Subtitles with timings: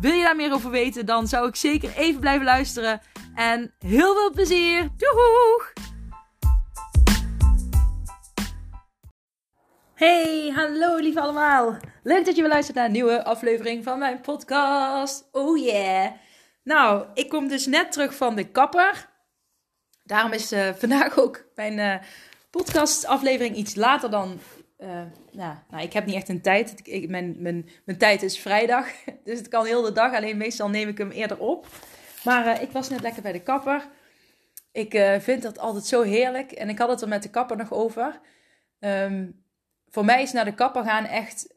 [0.00, 3.00] Wil je daar meer over weten, dan zou ik zeker even blijven luisteren.
[3.34, 4.88] En heel veel plezier!
[4.96, 5.72] Doeg!
[9.94, 11.76] Hey, hallo lieve allemaal.
[12.02, 15.28] Leuk dat je weer luistert naar een nieuwe aflevering van mijn podcast.
[15.32, 16.10] Oh yeah.
[16.62, 19.08] Nou, ik kom dus net terug van de kapper.
[20.02, 21.94] Daarom is uh, vandaag ook mijn uh,
[22.50, 24.40] podcastaflevering iets later dan
[24.78, 25.02] uh,
[25.32, 26.82] nou, nou, ik heb niet echt een tijd.
[27.08, 28.86] Mijn, mijn, mijn tijd is vrijdag.
[29.24, 30.14] Dus het kan heel de dag.
[30.14, 31.66] Alleen meestal neem ik hem eerder op.
[32.24, 33.88] Maar uh, ik was net lekker bij de kapper.
[34.72, 36.52] Ik uh, vind dat altijd zo heerlijk.
[36.52, 38.20] En ik had het er met de kapper nog over.
[38.78, 39.44] Um,
[39.88, 41.52] voor mij is naar de kapper gaan echt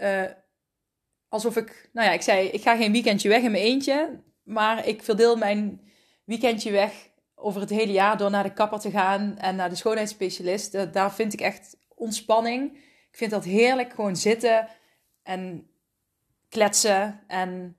[1.30, 1.90] alsof ik...
[1.94, 4.23] Nou ja, ik zei, ik ga geen weekendje weg in mijn eentje.
[4.44, 5.82] Maar ik verdeel mijn
[6.23, 9.38] weekendje weg over het hele jaar door naar de kapper te gaan.
[9.38, 10.94] En naar de schoonheidsspecialist.
[10.94, 12.78] daar vind ik echt ontspanning.
[13.18, 14.68] Ik vind dat heerlijk, gewoon zitten
[15.23, 15.70] en
[16.50, 17.78] kletsen en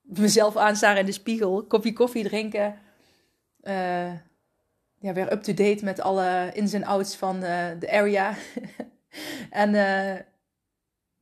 [0.00, 2.78] mezelf aanstaren in de spiegel, kopje koffie drinken.
[3.62, 4.12] Uh,
[4.98, 8.34] ja, weer up-to-date met alle ins en outs van uh, de area.
[9.50, 9.74] en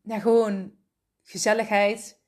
[0.07, 0.73] uh, gewoon
[1.23, 2.21] gezelligheid.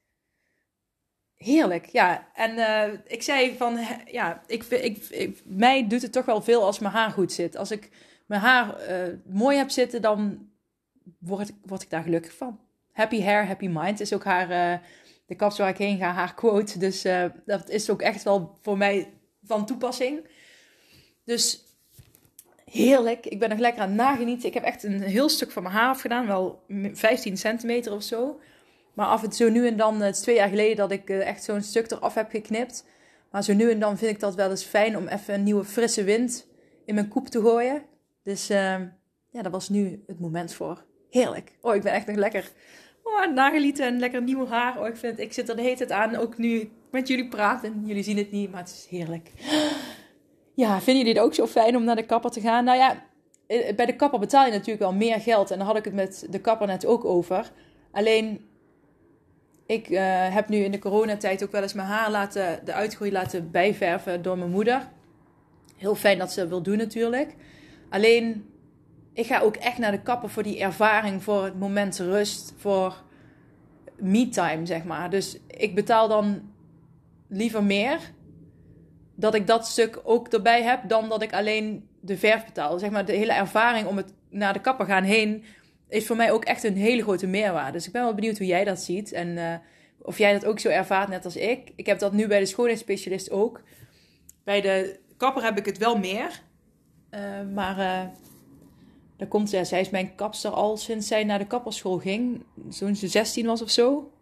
[1.35, 2.29] Heerlijk, ja.
[2.35, 6.79] En ik zei van, ja, ik, ik, ik, mij doet het toch wel veel als
[6.79, 7.57] mijn haar goed zit.
[7.57, 7.91] Als ik
[8.27, 8.77] mijn haar
[9.25, 10.49] mooi heb zitten, dan
[11.19, 12.61] word, ik daar gelukkig van.
[12.93, 14.87] Happy hair, happy mind is ook haar, uh,
[15.27, 16.79] de kaps waar ik heen ga, haar quote.
[16.79, 19.13] Dus uh, dat is ook echt wel voor mij
[19.45, 20.29] van toepassing.
[21.25, 21.65] Dus
[22.65, 23.27] heerlijk.
[23.27, 24.49] Ik ben nog lekker aan het nagenieten.
[24.49, 26.27] Ik heb echt een heel stuk van mijn haar afgedaan.
[26.27, 28.41] Wel 15 centimeter of zo.
[28.95, 31.27] Maar af en toe nu en dan, het is twee jaar geleden dat ik uh,
[31.27, 32.85] echt zo'n stuk eraf heb geknipt.
[33.31, 35.65] Maar zo nu en dan vind ik dat wel eens fijn om even een nieuwe
[35.65, 36.47] frisse wind
[36.85, 37.83] in mijn koep te gooien.
[38.23, 38.47] Dus
[39.31, 40.85] ja, daar was nu het moment voor.
[41.11, 41.53] Heerlijk.
[41.61, 42.53] Oh, ik ben echt nog lekker
[43.03, 44.81] oh, nagelieten en lekker nieuw haar.
[44.81, 46.17] Oh, ik, vind, ik zit er de hele tijd aan.
[46.17, 47.83] Ook nu met jullie praten.
[47.85, 49.31] Jullie zien het niet, maar het is heerlijk.
[50.55, 52.65] Ja, vinden jullie het ook zo fijn om naar de kapper te gaan?
[52.65, 53.05] Nou ja,
[53.47, 55.51] eh, bij de kapper betaal je natuurlijk wel meer geld.
[55.51, 57.51] En daar had ik het met de kapper net ook over.
[57.93, 58.47] Alleen,
[59.67, 59.99] ik uh,
[60.35, 64.23] heb nu in de coronatijd ook wel eens mijn haar laten, de uitgroei laten bijverven
[64.23, 64.89] door mijn moeder.
[65.77, 67.35] Heel fijn dat ze dat wil doen natuurlijk.
[67.91, 68.51] Alleen,
[69.19, 73.03] ik ga ook echt naar de kapper voor die ervaring, voor het moment rust, voor
[73.97, 75.11] me-time, zeg maar.
[75.11, 76.53] Dus ik betaal dan
[77.29, 77.99] liever meer
[79.15, 82.79] dat ik dat stuk ook erbij heb, dan dat ik alleen de verf betaal.
[82.79, 85.45] Zeg maar, de hele ervaring om het naar de kapper gaan heen
[85.89, 87.73] is voor mij ook echt een hele grote meerwaarde.
[87.73, 89.55] Dus ik ben wel benieuwd hoe jij dat ziet en uh,
[89.99, 91.73] of jij dat ook zo ervaart net als ik.
[91.77, 93.63] Ik heb dat nu bij de schoonheidsspecialist ook.
[94.45, 96.43] Bij de kapper heb ik het wel meer.
[97.11, 97.21] Uh,
[97.55, 98.01] maar uh,
[99.19, 102.45] daar komt, ja, zij is mijn kapster al sinds zij naar de kapperschool ging.
[102.79, 104.13] Toen ze 16 was of zo.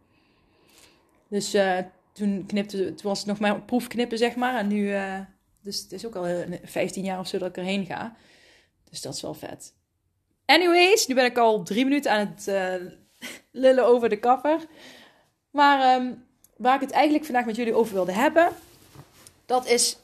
[1.28, 1.78] Dus uh,
[2.12, 4.54] toen, knipte, toen was het nog maar proefknippen, zeg maar.
[4.54, 5.18] En nu, uh,
[5.62, 8.16] dus het is ook al 15 jaar of zo dat ik erheen ga.
[8.90, 9.74] Dus dat is wel vet.
[10.46, 12.90] Anyways, nu ben ik al drie minuten aan het uh,
[13.50, 14.60] lullen over de kapper.
[15.50, 16.24] Maar um,
[16.56, 18.48] waar ik het eigenlijk vandaag met jullie over wilde hebben,
[19.46, 19.98] dat is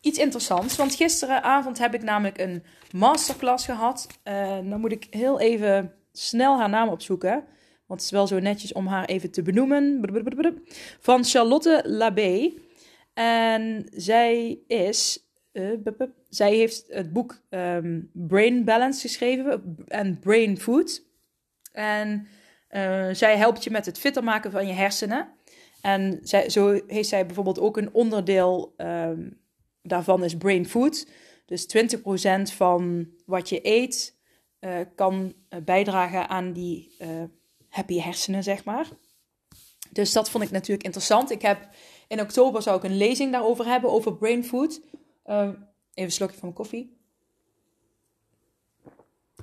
[0.00, 0.76] iets interessants.
[0.76, 4.06] Want gisteravond heb ik namelijk een masterclass gehad.
[4.24, 7.44] Uh, dan moet ik heel even snel haar naam opzoeken.
[7.86, 10.00] Want het is wel zo netjes om haar even te benoemen.
[11.00, 12.52] Van Charlotte Labé.
[13.14, 15.26] En zij is.
[15.52, 15.72] Uh,
[16.28, 21.02] zij heeft het boek um, Brain Balance geschreven en Brain Food.
[21.72, 22.26] En
[23.12, 25.28] zij helpt je met het fitter maken van je hersenen.
[25.82, 29.40] En zij, zo heeft zij bijvoorbeeld ook een onderdeel um,
[29.88, 31.06] daarvan is brain food.
[31.46, 31.98] Dus 20%
[32.42, 34.16] van wat je eet
[34.60, 37.08] uh, kan uh, bijdragen aan die uh,
[37.68, 38.88] happy hersenen, zeg maar.
[39.90, 41.30] Dus dat vond ik natuurlijk interessant.
[41.30, 41.68] Ik heb
[42.08, 44.80] in oktober zou ik een lezing daarover hebben, over brain food.
[45.24, 46.96] even een slokje van koffie.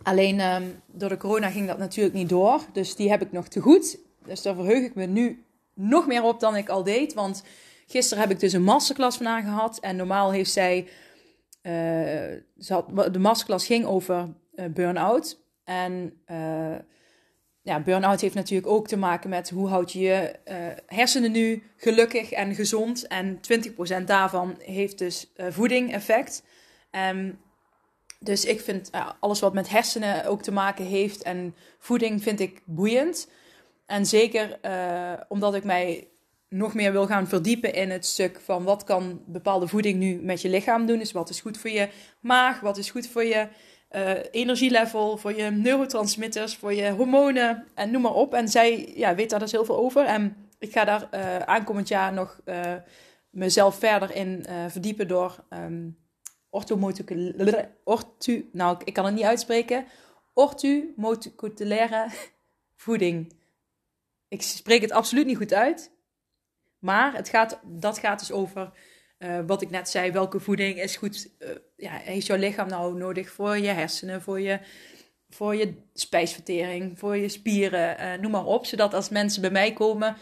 [0.04, 2.62] Alleen um, door de corona ging dat natuurlijk niet door.
[2.74, 3.98] Dus die heb ik nog te goed.
[4.26, 7.14] Dus daar verheug ik me nu nog meer op dan ik al deed.
[7.14, 7.44] Want
[7.88, 9.80] Gisteren heb ik dus een masterclass van haar gehad.
[9.80, 10.88] En normaal heeft zij.
[12.68, 15.44] Had, de masterclass ging over uh, burn-out.
[15.64, 16.76] En uh,
[17.62, 20.36] ja, burn-out heeft natuurlijk ook te maken met hoe houd je je
[20.86, 23.08] hersenen nu gelukkig en gezond.
[23.08, 23.40] En
[24.02, 26.44] 20% daarvan heeft dus voeding effect.
[27.12, 27.40] Um,
[28.20, 32.62] dus ik vind alles wat met hersenen ook te maken heeft en voeding vind ik
[32.66, 33.30] boeiend.
[33.86, 34.60] En zeker
[35.28, 36.08] omdat ik mij
[36.57, 40.42] nog meer wil gaan verdiepen in het stuk van wat kan bepaalde voeding nu met
[40.42, 41.00] je lichaam doen.
[41.00, 43.48] Dus wat is goed voor je maag, wat is goed voor je
[43.92, 48.34] uh, energielevel, voor je neurotransmitters, voor je hormonen en noem maar op.
[48.34, 50.06] En zij ja, weet daar dus heel veel over.
[50.06, 52.74] En ik ga daar uh, aankomend jaar nog uh,
[53.30, 55.98] mezelf verder in verdiepen door um,
[57.84, 59.86] ortu, nou ik kan het niet uitspreken,
[60.34, 62.08] orthomoleculaire
[62.75, 63.34] voeding.
[64.28, 65.92] Ik spreek het absoluut niet goed uit,
[66.86, 68.72] maar het gaat, dat gaat dus over
[69.20, 72.98] uh, wat ik net zei, welke voeding is goed, uh, ja, heeft jouw lichaam nou
[72.98, 74.60] nodig voor je hersenen, voor je,
[75.30, 78.66] voor je spijsvertering, voor je spieren, uh, noem maar op.
[78.66, 80.18] Zodat als mensen bij mij komen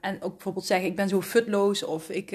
[0.00, 2.30] en ook bijvoorbeeld zeggen, ik ben zo futloos of ik,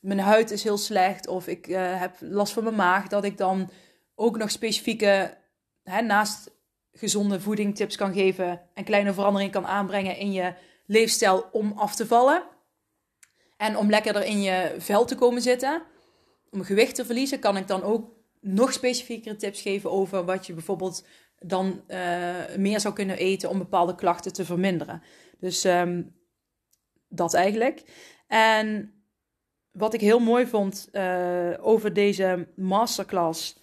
[0.00, 1.66] mijn huid is heel slecht of ik
[1.98, 3.70] heb last van mijn maag, dat ik dan
[4.14, 5.38] ook nog specifieke,
[5.82, 6.50] hè, naast
[6.92, 10.54] gezonde voeding tips kan geven en kleine veranderingen kan aanbrengen in je
[10.86, 12.42] leefstijl om af te vallen.
[13.62, 15.82] En om lekkerder in je vel te komen zitten,
[16.50, 18.10] om gewicht te verliezen, kan ik dan ook
[18.40, 21.06] nog specifiekere tips geven over wat je bijvoorbeeld
[21.38, 25.02] dan uh, meer zou kunnen eten om bepaalde klachten te verminderen.
[25.38, 26.14] Dus um,
[27.08, 27.82] dat eigenlijk.
[28.26, 28.94] En
[29.70, 33.60] wat ik heel mooi vond uh, over deze masterclass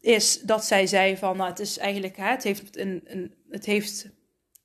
[0.00, 3.64] is dat zij zei van, nou, het is eigenlijk, hè, het heeft een, een het
[3.64, 4.10] heeft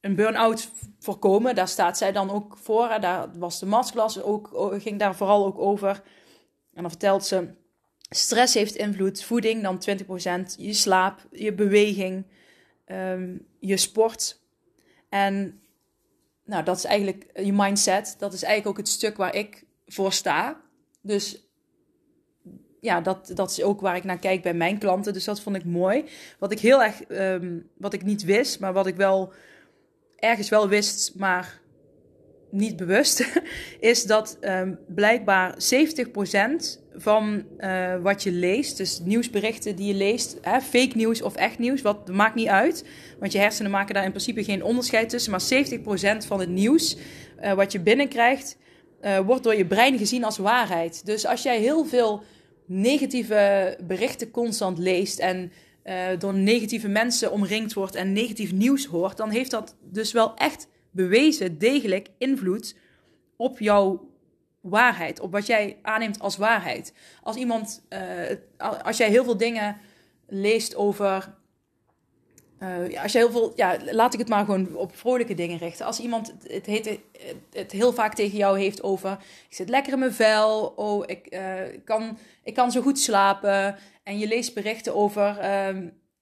[0.05, 1.55] een burn-out voorkomen.
[1.55, 2.97] Daar staat zij dan ook voor.
[2.99, 4.49] Daar was de masterclass ook,
[4.81, 6.01] ging daar vooral ook over.
[6.73, 7.47] En dan vertelt ze,
[8.09, 9.83] stress heeft invloed, voeding dan
[10.49, 12.25] 20%, je slaap, je beweging,
[12.85, 14.39] um, je sport.
[15.09, 15.61] En
[16.43, 18.15] nou, dat is eigenlijk je mindset.
[18.19, 20.61] Dat is eigenlijk ook het stuk waar ik voor sta.
[21.01, 21.47] Dus
[22.81, 25.13] ja, dat, dat is ook waar ik naar kijk bij mijn klanten.
[25.13, 26.05] Dus dat vond ik mooi.
[26.39, 29.33] Wat ik heel erg, um, wat ik niet wist, maar wat ik wel
[30.15, 31.61] ergens wel wist, maar
[32.49, 33.25] niet bewust,
[33.79, 40.37] is dat um, blijkbaar 70% van uh, wat je leest, dus nieuwsberichten die je leest,
[40.41, 42.85] hè, fake nieuws of echt nieuws, wat maakt niet uit,
[43.19, 45.43] want je hersenen maken daar in principe geen onderscheid tussen, maar
[46.23, 46.97] 70% van het nieuws
[47.41, 48.57] uh, wat je binnenkrijgt,
[49.01, 51.05] uh, wordt door je brein gezien als waarheid.
[51.05, 52.23] Dus als jij heel veel
[52.65, 55.51] negatieve berichten constant leest en
[55.85, 60.35] uh, door negatieve mensen omringd wordt en negatief nieuws hoort, dan heeft dat dus wel
[60.35, 62.75] echt bewezen degelijk invloed
[63.35, 64.09] op jouw
[64.61, 66.93] waarheid, op wat jij aanneemt als waarheid.
[67.21, 69.77] Als iemand, uh, als jij heel veel dingen
[70.27, 71.33] leest over.
[72.59, 75.57] Uh, ja, als je heel veel, ja, laat ik het maar gewoon op vrolijke dingen
[75.57, 75.85] richten.
[75.85, 76.99] Als iemand het,
[77.51, 79.11] het heel vaak tegen jou heeft over:
[79.49, 81.53] ik zit lekker in mijn vel, oh, ik, uh,
[81.83, 85.37] kan, ik kan zo goed slapen, en je leest berichten over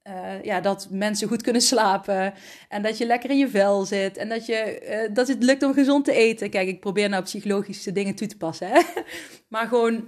[0.07, 2.33] uh, ja, dat mensen goed kunnen slapen.
[2.69, 4.17] En dat je lekker in je vel zit.
[4.17, 6.49] En dat, je, dat het lukt om gezond te eten.
[6.49, 8.67] Kijk, ik probeer nou psychologische dingen toe te passen.
[8.67, 8.81] Hè?
[9.49, 10.07] Maar gewoon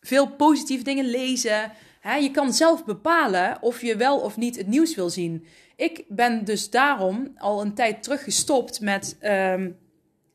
[0.00, 1.72] veel positieve dingen lezen.
[2.02, 5.46] Je kan zelf bepalen of je wel of niet het nieuws wil zien.
[5.76, 9.78] Ik ben dus daarom al een tijd terug gestopt met um,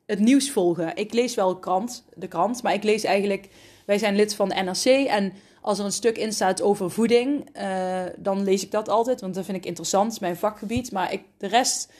[0.06, 0.96] het nieuws volgen.
[0.96, 3.48] Ik lees wel krant, de krant, maar ik lees eigenlijk...
[3.86, 7.50] Wij zijn lid van de NRC en als er een stuk in staat over voeding,
[7.58, 10.92] uh, dan lees ik dat altijd, want dat vind ik interessant, mijn vakgebied.
[10.92, 11.92] Maar ik, de rest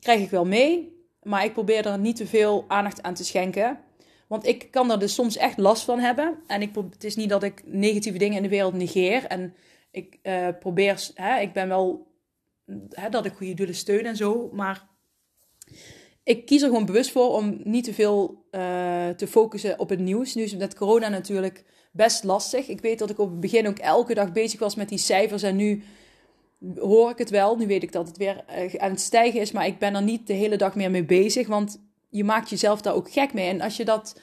[0.00, 3.78] krijg ik wel mee, maar ik probeer er niet te veel aandacht aan te schenken.
[4.28, 6.38] Want ik kan er dus soms echt last van hebben.
[6.46, 9.24] En ik, het is niet dat ik negatieve dingen in de wereld negeer.
[9.24, 9.54] En
[9.90, 12.06] ik uh, probeer, hè, ik ben wel
[12.90, 14.50] hè, dat ik goede doelen steun en zo.
[14.52, 14.88] Maar
[16.22, 19.98] ik kies er gewoon bewust voor om niet te veel uh, te focussen op het
[19.98, 20.34] nieuws.
[20.34, 22.68] Nu is met corona natuurlijk best lastig.
[22.68, 25.42] Ik weet dat ik op het begin ook elke dag bezig was met die cijfers.
[25.42, 25.82] En nu
[26.76, 27.56] hoor ik het wel.
[27.56, 29.52] Nu weet ik dat het weer uh, aan het stijgen is.
[29.52, 31.46] Maar ik ben er niet de hele dag meer mee bezig.
[31.46, 33.48] Want je maakt jezelf daar ook gek mee.
[33.48, 34.20] En als je, dat,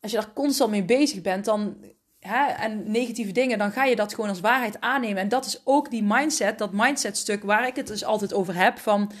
[0.00, 1.76] als je daar constant mee bezig bent, dan.
[2.18, 5.22] Hè, en negatieve dingen, dan ga je dat gewoon als waarheid aannemen.
[5.22, 8.54] En dat is ook die mindset, dat mindset stuk waar ik het dus altijd over
[8.54, 8.78] heb.
[8.78, 9.12] Van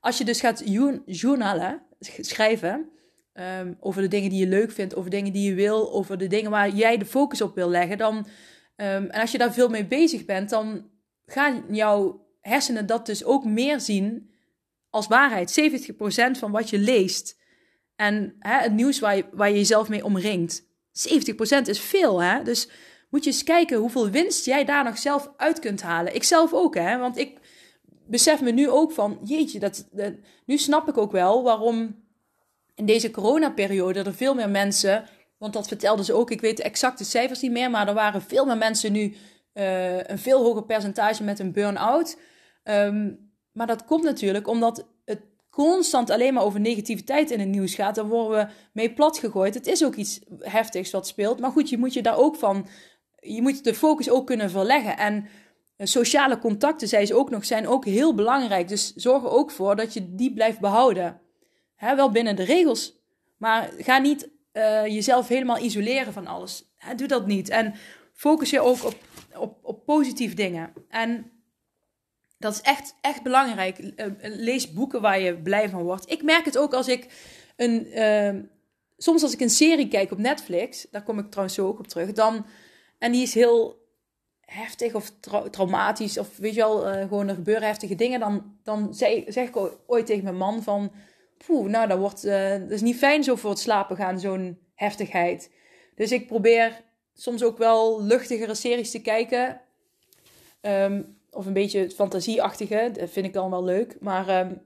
[0.00, 0.62] als je dus gaat
[1.06, 2.88] journalen, schrijven,
[3.34, 6.26] um, over de dingen die je leuk vindt, over dingen die je wil, over de
[6.26, 8.26] dingen waar jij de focus op wil leggen, dan, um,
[9.10, 10.90] en als je daar veel mee bezig bent, dan
[11.26, 14.30] gaan jouw hersenen dat dus ook meer zien
[14.90, 15.50] als waarheid.
[15.50, 17.40] 70% van wat je leest
[18.02, 20.62] en hè, het nieuws waar je, waar je jezelf mee omringt.
[20.62, 20.64] 70%
[21.64, 22.42] is veel, hè?
[22.42, 22.68] Dus
[23.10, 26.14] moet je eens kijken hoeveel winst jij daar nog zelf uit kunt halen.
[26.14, 26.98] Ik zelf ook, hè?
[26.98, 27.38] Want ik
[28.06, 29.88] besef me nu ook van, jeetje, dat,
[30.44, 32.04] nu snap ik ook wel waarom
[32.74, 35.04] in deze coronaperiode er veel meer mensen,
[35.38, 38.22] want dat vertelden ze ook, ik weet de exacte cijfers niet meer, maar er waren
[38.22, 39.14] veel meer mensen nu
[39.54, 42.18] uh, een veel hoger percentage met een burn-out.
[42.64, 44.91] Um, maar dat komt natuurlijk omdat
[45.52, 47.94] constant alleen maar over negativiteit in het nieuws gaat.
[47.94, 49.54] Daar worden we mee plat gegooid.
[49.54, 51.40] Het is ook iets heftigs wat speelt.
[51.40, 52.66] Maar goed, je moet je daar ook van.
[53.18, 54.96] Je moet de focus ook kunnen verleggen.
[54.96, 55.28] En
[55.76, 58.68] eh, sociale contacten, zei ze ook nog, zijn ook heel belangrijk.
[58.68, 61.20] Dus zorg er ook voor dat je die blijft behouden.
[61.74, 63.00] Hè, wel binnen de regels.
[63.36, 66.64] Maar ga niet uh, jezelf helemaal isoleren van alles.
[66.96, 67.48] Doe dat niet.
[67.48, 67.74] En
[68.12, 68.94] focus je ook op,
[69.36, 70.72] op, op positieve dingen.
[70.88, 71.32] En
[72.42, 73.78] dat is echt, echt belangrijk.
[73.78, 76.10] Uh, lees boeken waar je blij van wordt.
[76.10, 77.06] Ik merk het ook als ik
[77.56, 77.86] een.
[77.98, 78.42] Uh,
[78.96, 81.86] soms als ik een serie kijk op Netflix, daar kom ik trouwens zo ook op
[81.86, 82.12] terug.
[82.12, 82.46] Dan,
[82.98, 83.80] en die is heel
[84.40, 85.12] heftig of
[85.50, 88.20] traumatisch, of weet je wel, uh, gewoon er gebeuren heftige dingen.
[88.20, 90.92] Dan, dan zeg, zeg ik ooit tegen mijn man van.
[91.46, 95.50] Poeh, nou, dat, wordt, dat is niet fijn zo voor het slapen gaan, zo'n heftigheid.
[95.94, 96.82] Dus ik probeer
[97.14, 99.60] soms ook wel luchtigere series te kijken.
[100.60, 102.90] Um, of een beetje het fantasieachtige.
[102.92, 103.96] Dat vind ik dan wel leuk.
[104.00, 104.62] Maar um,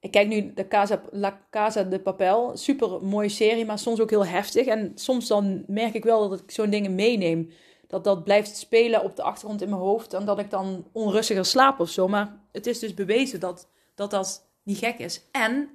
[0.00, 2.56] ik kijk nu de Casa, La Casa de Papel.
[2.56, 4.66] Super mooie serie, maar soms ook heel heftig.
[4.66, 7.50] En soms dan merk ik wel dat ik zo'n dingen meeneem.
[7.86, 10.14] Dat dat blijft spelen op de achtergrond in mijn hoofd.
[10.14, 12.08] En dat ik dan onrustiger slaap of zo.
[12.08, 15.22] Maar het is dus bewezen dat dat, dat niet gek is.
[15.30, 15.70] En,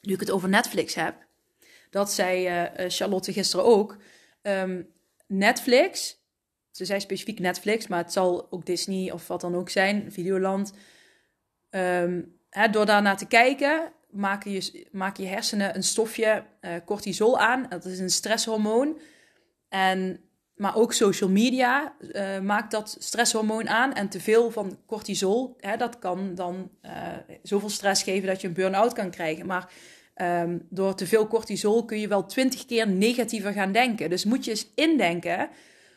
[0.00, 1.14] nu ik het over Netflix heb.
[1.90, 3.96] Dat zei uh, Charlotte gisteren ook.
[4.42, 4.92] Um,
[5.26, 6.18] Netflix
[6.76, 10.72] ze zei specifiek Netflix, maar het zal ook Disney of wat dan ook zijn, Videoland.
[11.70, 12.38] Um,
[12.70, 17.66] door daarnaar te kijken, maken je, je hersenen een stofje uh, cortisol aan.
[17.68, 18.98] Dat is een stresshormoon.
[19.68, 20.20] En,
[20.54, 23.92] maar ook social media uh, maakt dat stresshormoon aan.
[23.92, 26.92] En te veel van cortisol, hè, dat kan dan uh,
[27.42, 29.46] zoveel stress geven dat je een burn-out kan krijgen.
[29.46, 29.72] Maar
[30.16, 34.10] um, door te veel cortisol kun je wel twintig keer negatiever gaan denken.
[34.10, 35.48] Dus moet je eens indenken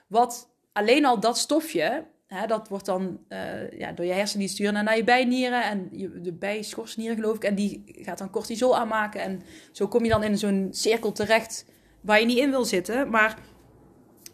[0.08, 4.84] wat alleen al dat stofje, hè, dat wordt dan uh, ja, door je hersenen sturen
[4.84, 7.44] naar je bijnieren en je, de bijschorstenieren geloof ik.
[7.44, 9.22] En die gaat dan cortisol aanmaken.
[9.22, 9.42] En
[9.72, 11.66] zo kom je dan in zo'n cirkel terecht
[12.02, 13.10] waar je niet in wil zitten.
[13.10, 13.40] Maar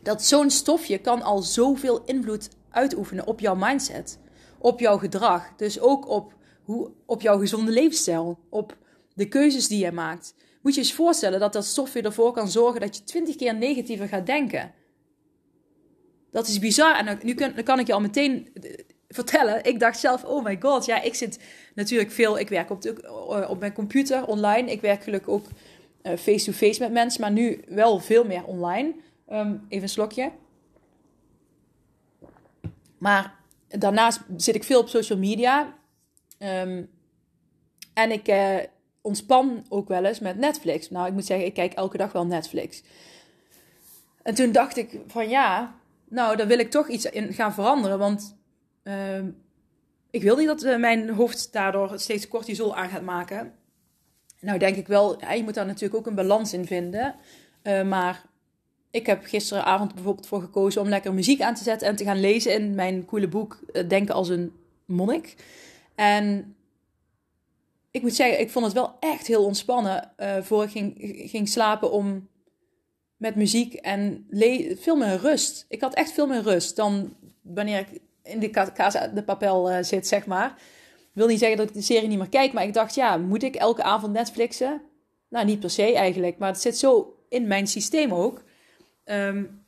[0.01, 4.19] dat zo'n stofje kan al zoveel invloed uitoefenen op jouw mindset,
[4.57, 5.55] op jouw gedrag.
[5.57, 6.33] Dus ook op,
[6.63, 8.77] hoe, op jouw gezonde levensstijl, op
[9.13, 10.35] de keuzes die je maakt.
[10.61, 14.07] Moet je eens voorstellen dat dat stofje ervoor kan zorgen dat je twintig keer negatiever
[14.07, 14.71] gaat denken.
[16.33, 16.95] Dat is bizar.
[16.95, 18.73] En nu kan, kan ik je al meteen eh,
[19.07, 19.63] vertellen.
[19.63, 20.85] Ik dacht zelf, oh my god.
[20.85, 21.39] Ja, ik zit
[21.75, 22.39] natuurlijk veel...
[22.39, 24.71] Ik werk op, eh, op mijn computer online.
[24.71, 25.45] Ik werk gelukkig ook
[26.01, 27.21] eh, face-to-face met mensen.
[27.21, 28.93] Maar nu wel veel meer online.
[29.31, 30.31] Um, even een slokje.
[32.97, 33.35] Maar
[33.67, 35.73] daarnaast zit ik veel op social media.
[36.39, 36.89] Um,
[37.93, 38.33] en ik
[39.01, 40.89] ontspan ook wel eens met Netflix.
[40.89, 42.83] Nou, ik moet zeggen, ik kijk elke dag wel Netflix.
[44.23, 45.75] En toen dacht ik van ja,
[46.13, 47.99] nou, daar wil ik toch iets in gaan veranderen.
[47.99, 48.37] Want
[48.83, 49.19] uh,
[50.09, 53.53] ik wil niet dat uh, mijn hoofd daardoor steeds cortisol aan gaat maken.
[54.39, 57.15] Nou, denk ik wel, je moet daar natuurlijk ook een balans in vinden.
[57.63, 58.25] Uh, maar
[58.91, 62.19] ik heb gisteravond bijvoorbeeld voor gekozen om lekker muziek aan te zetten en te gaan
[62.19, 64.53] lezen in mijn coole boek uh, Denken als een
[64.85, 65.35] monnik.
[65.95, 66.55] En
[67.91, 70.93] ik moet zeggen, ik vond het wel echt heel ontspannen voor ik ging,
[71.29, 72.27] ging slapen om
[73.23, 74.27] met muziek en
[74.79, 75.65] veel meer rust.
[75.69, 79.77] Ik had echt veel meer rust dan wanneer ik in de Casa de Papel uh,
[79.81, 80.61] zit, zeg maar.
[81.13, 83.43] Wil niet zeggen dat ik de serie niet meer kijk, maar ik dacht, ja, moet
[83.43, 84.81] ik elke avond Netflixen?
[85.29, 88.43] Nou, niet per se eigenlijk, maar het zit zo in mijn systeem ook.
[89.05, 89.65] Um,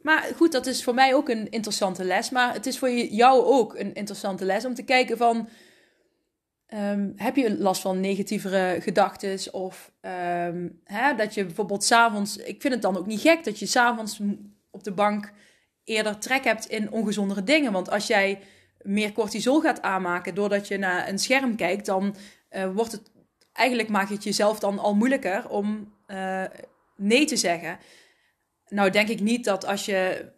[0.00, 2.30] maar goed, dat is voor mij ook een interessante les.
[2.30, 5.48] Maar het is voor jou ook een interessante les om te kijken van
[6.74, 9.52] Um, heb je last van negatievere gedachten?
[9.52, 12.36] Of um, hè, dat je bijvoorbeeld s'avonds.
[12.36, 14.20] Ik vind het dan ook niet gek dat je s'avonds
[14.70, 15.32] op de bank
[15.84, 17.72] eerder trek hebt in ongezondere dingen.
[17.72, 18.40] Want als jij
[18.82, 22.16] meer cortisol gaat aanmaken doordat je naar een scherm kijkt, dan
[22.50, 23.12] uh, wordt het.
[23.52, 26.44] Eigenlijk maak je het jezelf dan al moeilijker om uh,
[26.96, 27.78] nee te zeggen.
[28.68, 30.32] Nou, denk ik niet dat als je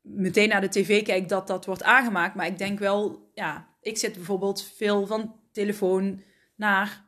[0.00, 2.34] meteen naar de tv kijkt, dat dat wordt aangemaakt.
[2.34, 6.22] Maar ik denk wel, ja, ik zit bijvoorbeeld veel van telefoon
[6.54, 7.04] naar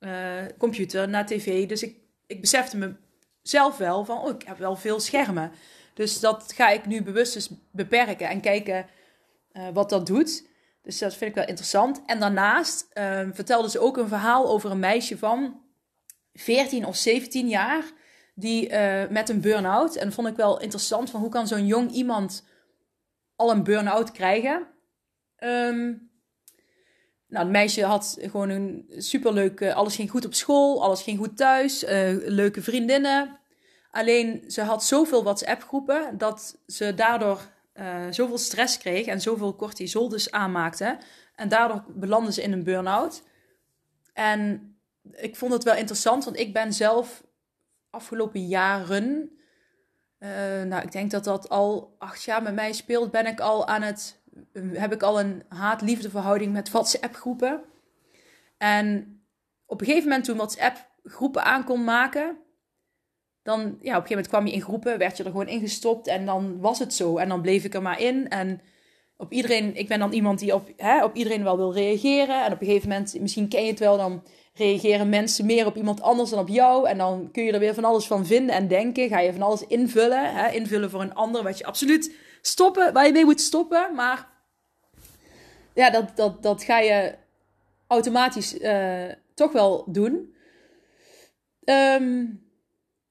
[0.00, 1.68] uh, computer, naar tv.
[1.68, 2.96] Dus ik, ik besefte
[3.42, 5.52] mezelf wel van, oh, ik heb wel veel schermen.
[5.94, 8.86] Dus dat ga ik nu bewust eens beperken en kijken
[9.52, 10.46] uh, wat dat doet.
[10.82, 12.02] Dus dat vind ik wel interessant.
[12.06, 15.60] En daarnaast uh, vertelde ze ook een verhaal over een meisje van
[16.34, 17.84] 14 of 17 jaar.
[18.34, 18.70] Die
[19.10, 19.96] met een burn-out.
[19.96, 22.44] En vond ik wel interessant van hoe kan zo'n jong iemand
[23.36, 24.66] al een burn-out krijgen.
[25.36, 25.94] Ehm,
[27.28, 31.36] nou, het meisje had gewoon een superleuk, alles ging goed op school, alles ging goed
[31.36, 31.84] thuis,
[32.26, 33.38] leuke vriendinnen.
[33.90, 37.40] Alleen ze had zoveel WhatsApp-groepen dat ze daardoor
[37.74, 40.98] uh, zoveel stress kreeg en zoveel cortisol dus aanmaakte.
[41.34, 43.22] En daardoor belandde ze in een burn-out.
[44.12, 44.72] En
[45.12, 47.24] ik vond het wel interessant, want ik ben zelf
[47.90, 49.30] afgelopen jaren,
[50.68, 53.82] nou ik denk dat dat al acht jaar met mij speelt, ben ik al aan
[53.82, 54.20] het,
[54.72, 57.62] heb ik al een haat-liefde verhouding met WhatsApp-groepen.
[58.58, 59.20] En
[59.66, 62.36] op een gegeven moment toen WhatsApp groepen aan kon maken,
[63.42, 66.06] dan, ja, op een gegeven moment kwam je in groepen, werd je er gewoon ingestopt
[66.06, 67.16] en dan was het zo.
[67.16, 68.60] En dan bleef ik er maar in en
[69.16, 72.44] op iedereen, ik ben dan iemand die op, hè, op iedereen wel wil reageren.
[72.44, 74.22] En op een gegeven moment, misschien ken je het wel, dan
[74.54, 76.88] reageren mensen meer op iemand anders dan op jou.
[76.88, 79.08] En dan kun je er weer van alles van vinden en denken.
[79.08, 83.06] Ga je van alles invullen, hè, invullen voor een ander, wat je absoluut stoppen, waar
[83.06, 83.94] je mee moet stoppen.
[83.94, 84.28] Maar
[85.74, 87.14] ja, dat, dat, dat ga je
[87.86, 89.04] automatisch uh,
[89.34, 90.34] toch wel doen.
[91.64, 92.46] Um,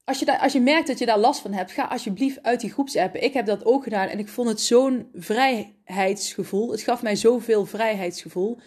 [0.04, 2.72] als je, als je merkt dat je daar last van hebt, ga alsjeblieft uit die
[2.72, 3.24] groepsappen.
[3.24, 6.72] Ik heb dat ook gedaan en ik vond het zo'n vrijheidsgevoel.
[6.72, 8.58] Het gaf mij zoveel vrijheidsgevoel.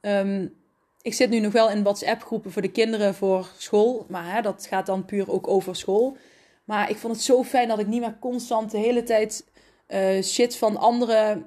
[0.00, 0.54] Um,
[1.02, 4.06] ik zit nu nog wel in WhatsApp-groepen voor de kinderen voor school.
[4.08, 6.16] Maar hè, dat gaat dan puur ook over school.
[6.64, 9.44] Maar ik vond het zo fijn dat ik niet meer constant de hele tijd
[9.92, 11.46] uh, shit van anderen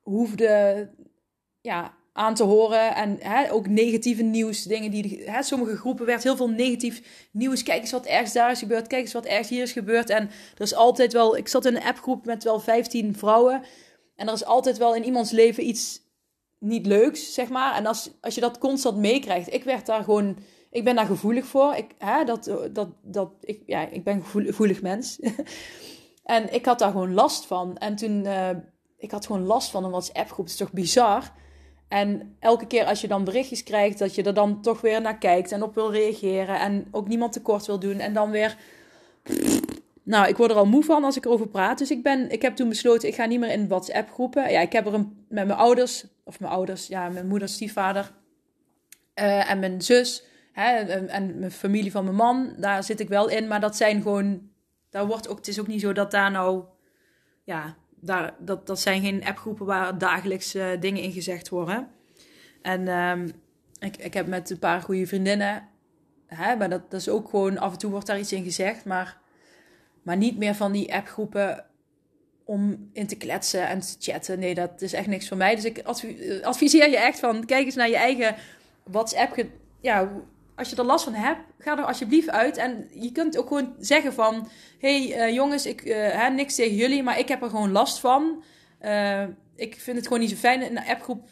[0.00, 0.88] hoefde
[1.60, 2.94] ja, aan te horen.
[2.94, 4.62] En hè, ook negatieve nieuws.
[4.62, 7.62] Dingen die, hè, sommige groepen werd heel veel negatief nieuws.
[7.62, 8.86] Kijk eens wat ergens daar is gebeurd.
[8.86, 10.10] Kijk eens wat ergens hier is gebeurd.
[10.10, 11.36] En er is altijd wel.
[11.36, 13.62] Ik zat in een appgroep met wel 15 vrouwen.
[14.16, 16.00] En er is altijd wel in iemands leven iets
[16.58, 17.74] niet leuks, zeg maar.
[17.74, 19.52] En als, als je dat constant meekrijgt.
[19.52, 20.36] Ik werd daar gewoon.
[20.70, 21.74] Ik ben daar gevoelig voor.
[21.74, 25.18] Ik, hè, dat, dat, dat, ik, ja, ik ben gevoelig mens.
[26.24, 27.76] en ik had daar gewoon last van.
[27.76, 28.24] En toen.
[28.24, 28.48] Uh,
[29.00, 30.44] ik had gewoon last van een WhatsApp-groep.
[30.44, 31.32] Het is toch bizar?
[31.88, 35.18] En elke keer als je dan berichtjes krijgt, dat je er dan toch weer naar
[35.18, 36.60] kijkt en op wil reageren.
[36.60, 37.98] En ook niemand tekort wil doen.
[37.98, 38.56] En dan weer.
[40.02, 41.78] Nou, ik word er al moe van als ik erover praat.
[41.78, 44.50] Dus ik, ben, ik heb toen besloten, ik ga niet meer in WhatsApp-groepen.
[44.50, 48.12] Ja, ik heb er een, met mijn ouders, of mijn ouders, ja, mijn moeder, stiefvader
[49.14, 50.24] uh, en mijn zus.
[50.52, 53.48] Hè, en mijn familie van mijn man, daar zit ik wel in.
[53.48, 54.49] Maar dat zijn gewoon.
[54.90, 56.64] Daar wordt ook, het is ook niet zo dat daar nou.
[57.44, 61.88] Ja, daar, dat, dat zijn geen appgroepen waar dagelijks uh, dingen in gezegd worden.
[62.62, 63.30] En um,
[63.78, 65.68] ik, ik heb met een paar goede vriendinnen,
[66.26, 68.84] hè, maar dat, dat is ook gewoon, af en toe wordt daar iets in gezegd,
[68.84, 69.18] maar,
[70.02, 71.66] maar niet meer van die appgroepen
[72.44, 74.38] om in te kletsen en te chatten.
[74.38, 75.54] Nee, dat is echt niks voor mij.
[75.54, 75.82] Dus ik
[76.42, 78.34] adviseer je echt van, kijk eens naar je eigen
[78.84, 79.44] WhatsApp,
[79.80, 80.10] ja,
[80.60, 82.56] als je er last van hebt, ga er alsjeblieft uit.
[82.56, 84.48] En je kunt ook gewoon zeggen van...
[84.78, 88.42] hey, uh, jongens, ik uh, niks tegen jullie, maar ik heb er gewoon last van.
[88.82, 89.22] Uh,
[89.56, 91.28] ik vind het gewoon niet zo fijn in een appgroep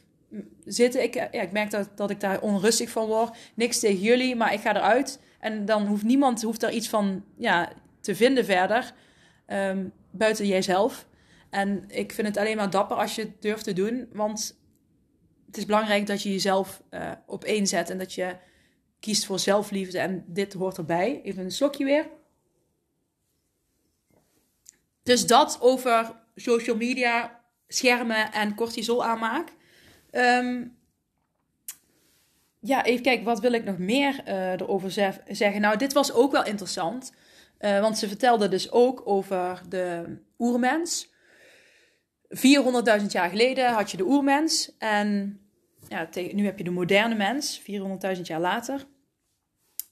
[0.64, 1.02] zitten.
[1.02, 3.36] Ik, ja, ik merk dat, dat ik daar onrustig van word.
[3.54, 5.20] Niks tegen jullie, maar ik ga eruit.
[5.40, 8.92] En dan hoeft niemand hoeft daar iets van ja, te vinden verder.
[9.46, 11.06] Um, buiten jijzelf.
[11.50, 14.08] En ik vind het alleen maar dapper als je het durft te doen.
[14.12, 14.58] Want
[15.46, 16.82] het is belangrijk dat je jezelf
[17.26, 17.90] op één zet.
[17.90, 18.36] En dat je
[19.00, 21.20] kiest voor zelfliefde en dit hoort erbij.
[21.22, 22.08] Even een slokje weer.
[25.02, 29.52] Dus dat over social media, schermen en cortisol aanmaak.
[30.10, 30.76] Um,
[32.60, 34.90] ja, even kijken, wat wil ik nog meer uh, erover
[35.26, 35.60] zeggen?
[35.60, 37.12] Nou, dit was ook wel interessant.
[37.60, 41.08] Uh, want ze vertelde dus ook over de oermens.
[42.28, 44.76] 400.000 jaar geleden had je de oermens.
[44.78, 45.40] En
[45.88, 48.86] ja, nu heb je de moderne mens, 400.000 jaar later.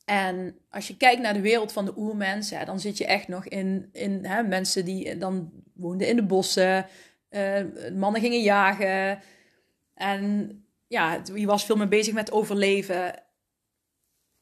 [0.04, 3.46] En als je kijkt naar de wereld van de oermens, dan zit je echt nog
[3.46, 6.87] in, in hè, mensen die dan woonden in de bossen,
[7.30, 7.61] uh,
[7.94, 9.22] mannen gingen jagen.
[9.94, 10.50] En
[10.87, 13.22] ja, je was veel meer bezig met overleven.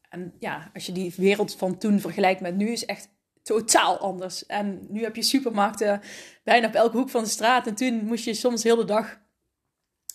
[0.08, 3.08] En ja, als je die wereld van toen vergelijkt met nu, is echt
[3.42, 4.46] totaal anders.
[4.46, 6.00] En nu heb je supermarkten
[6.42, 7.66] bijna op elke hoek van de straat.
[7.66, 9.22] En toen moest je soms heel de dag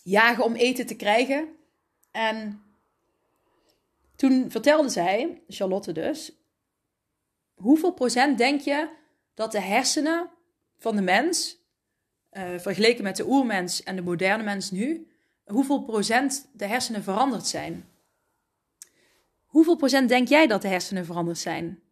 [0.02, 1.48] jagen om eten te krijgen.
[2.10, 2.62] En
[4.16, 6.32] toen vertelde zij, Charlotte dus,
[7.54, 8.88] hoeveel procent denk je
[9.34, 10.30] dat de hersenen
[10.78, 11.58] van de mens,
[12.32, 15.10] uh, vergeleken met de oermens en de moderne mens nu,
[15.44, 17.88] hoeveel procent de hersenen veranderd zijn?
[19.44, 21.82] Hoeveel procent denk jij dat de hersenen veranderd zijn?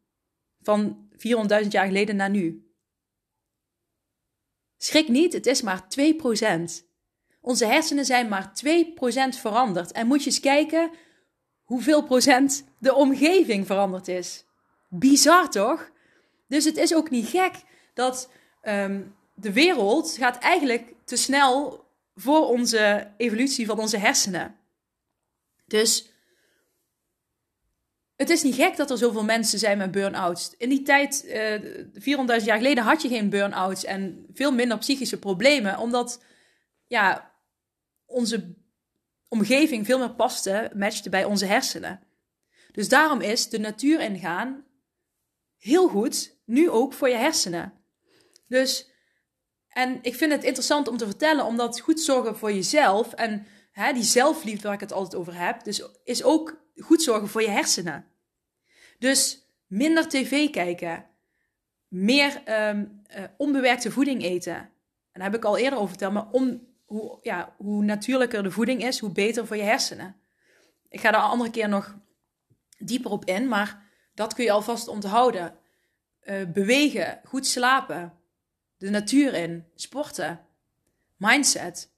[0.60, 1.08] Van
[1.62, 2.72] 400.000 jaar geleden naar nu.
[4.76, 6.87] Schrik niet, het is maar 2%.
[7.40, 9.92] Onze hersenen zijn maar 2% veranderd.
[9.92, 10.90] En moet je eens kijken
[11.64, 14.44] hoeveel procent de omgeving veranderd is.
[14.88, 15.90] Bizar toch?
[16.48, 17.54] Dus het is ook niet gek
[17.94, 18.30] dat
[18.62, 24.56] um, de wereld gaat eigenlijk te snel voor onze evolutie van onze hersenen.
[25.66, 26.12] Dus
[28.16, 30.54] het is niet gek dat er zoveel mensen zijn met burn-outs.
[30.56, 34.78] In die tijd, uh, eh, 400.000 jaar geleden, had je geen burn-outs en veel minder
[34.78, 36.22] psychische problemen, omdat
[36.86, 37.27] ja,
[38.08, 38.54] onze
[39.28, 42.00] omgeving veel meer paste, matchte bij onze hersenen.
[42.72, 44.64] Dus daarom is de natuur ingaan
[45.58, 47.72] heel goed, nu ook voor je hersenen.
[48.46, 48.90] Dus,
[49.68, 53.92] en ik vind het interessant om te vertellen, omdat goed zorgen voor jezelf en hè,
[53.92, 57.50] die zelfliefde waar ik het altijd over heb, dus is ook goed zorgen voor je
[57.50, 58.06] hersenen.
[58.98, 61.06] Dus minder tv kijken,
[61.88, 64.54] meer um, uh, onbewerkte voeding eten.
[64.54, 64.70] En
[65.12, 68.84] daar heb ik al eerder over verteld, maar om, hoe, ja, hoe natuurlijker de voeding
[68.84, 70.16] is, hoe beter voor je hersenen.
[70.88, 71.96] Ik ga daar een andere keer nog
[72.78, 73.82] dieper op in, maar
[74.14, 75.54] dat kun je alvast onthouden.
[76.24, 78.12] Uh, bewegen, goed slapen,
[78.76, 80.40] de natuur in, sporten,
[81.16, 81.90] mindset,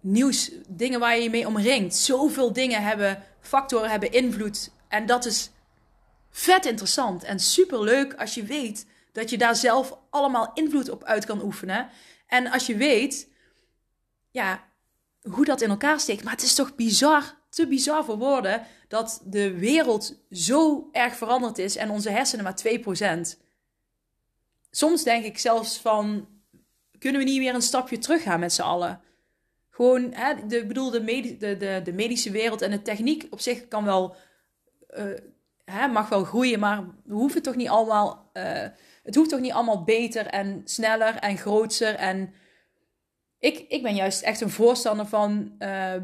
[0.00, 1.94] nieuws, dingen waar je je mee omringt.
[1.94, 4.70] Zoveel dingen hebben, factoren hebben invloed.
[4.88, 5.50] En dat is
[6.30, 11.04] vet interessant en super leuk als je weet dat je daar zelf allemaal invloed op
[11.04, 11.90] uit kan oefenen.
[12.32, 13.28] En als je weet,
[14.30, 14.64] ja,
[15.22, 16.24] hoe dat in elkaar steekt.
[16.24, 21.58] Maar het is toch bizar, te bizar voor woorden, dat de wereld zo erg veranderd
[21.58, 22.62] is en onze hersenen maar
[23.34, 23.38] 2%.
[24.70, 26.28] Soms denk ik zelfs van,
[26.98, 29.00] kunnen we niet weer een stapje terug gaan met z'n allen?
[29.70, 31.04] Gewoon, hè, de, bedoel, de,
[31.38, 34.16] de, de, de medische wereld en de techniek op zich kan wel,
[34.90, 35.18] uh,
[35.64, 38.66] hè, mag wel groeien, maar we hoeven toch niet allemaal, uh,
[39.02, 42.34] het hoeft toch niet allemaal beter en sneller en groter en
[43.38, 45.94] ik, ik ben juist echt een voorstander van uh,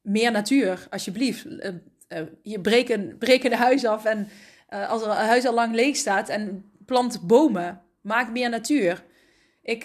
[0.00, 1.46] meer natuur, alsjeblieft.
[1.46, 1.68] Uh,
[2.08, 4.28] uh, je breken, breken de huis af en
[4.68, 7.82] als er een huis al lang leeg staat en plant bomen.
[8.00, 9.04] Maak meer natuur.
[9.62, 9.84] Ik,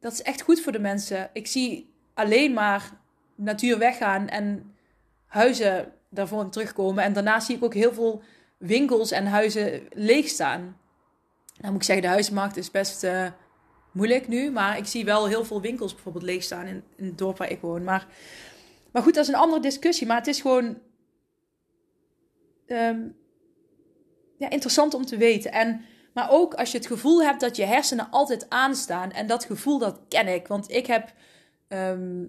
[0.00, 1.30] dat is echt goed voor de mensen.
[1.32, 2.90] Ik zie alleen maar
[3.34, 4.74] natuur weggaan en
[5.26, 7.04] huizen daarvoor terugkomen.
[7.04, 8.22] En daarnaast zie ik ook heel veel
[8.62, 10.60] winkels en huizen leeg staan.
[11.56, 13.06] Nou moet ik zeggen, de huizenmarkt is best
[13.92, 14.50] moeilijk nu.
[14.50, 17.50] Maar ik zie wel heel veel winkels bijvoorbeeld leeg staan in, in het dorp waar
[17.50, 17.84] ik woon.
[17.84, 18.06] Maar,
[18.92, 20.06] maar goed, dat is een andere discussie.
[20.06, 20.78] Maar het is gewoon
[22.66, 23.00] ehm,
[24.38, 25.52] ja, interessant om te weten.
[25.52, 29.12] En, maar ook als je het gevoel hebt dat je hersenen altijd aanstaan.
[29.12, 30.46] En dat gevoel, dat ken ik.
[30.46, 31.12] Want ik heb...
[31.68, 32.24] Ehm,